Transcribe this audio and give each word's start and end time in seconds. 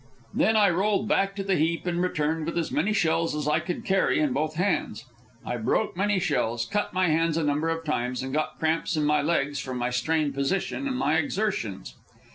Then 0.33 0.55
I 0.55 0.67
rolled 0.71 1.07
back 1.07 1.35
to 1.35 1.43
the 1.43 1.55
heap 1.57 1.85
and 1.85 2.01
returned 2.01 2.47
with 2.47 2.57
as 2.57 2.71
many 2.71 2.91
shells 2.91 3.35
as 3.35 3.47
I 3.47 3.59
could 3.59 3.85
carry 3.85 4.19
in 4.19 4.33
both 4.33 4.55
hands. 4.55 5.05
I 5.45 5.57
broke 5.57 5.95
many 5.95 6.17
shells, 6.19 6.65
cut 6.65 6.91
my 6.91 7.09
hands 7.09 7.37
a 7.37 7.43
number 7.43 7.69
of 7.69 7.85
times, 7.85 8.23
and 8.23 8.33
got 8.33 8.57
cramps 8.57 8.97
in 8.97 9.03
my 9.05 9.21
legs 9.21 9.59
from 9.59 9.77
my 9.77 9.91
strained 9.91 10.33
position 10.33 10.87
and 10.87 10.97
my 10.97 11.17
exertions. 11.17 11.93